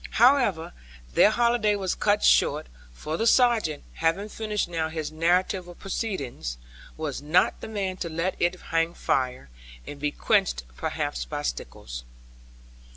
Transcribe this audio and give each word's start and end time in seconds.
However, 0.17 0.73
their 1.13 1.29
holiday 1.29 1.75
was 1.75 1.93
cut 1.93 2.23
short; 2.23 2.65
for 2.91 3.17
the 3.17 3.27
Sergeant, 3.27 3.83
having 3.93 4.29
finished 4.29 4.67
now 4.67 4.89
his 4.89 5.11
narrative 5.11 5.67
of 5.67 5.77
proceedings, 5.77 6.57
was 6.97 7.21
not 7.21 7.61
the 7.61 7.67
man 7.67 7.97
to 7.97 8.09
let 8.09 8.35
it 8.39 8.59
hang 8.59 8.95
fire, 8.95 9.51
and 9.85 9.99
be 9.99 10.09
quenched 10.09 10.63
perhaps 10.75 11.25
by 11.25 11.43
Stickles. 11.43 12.03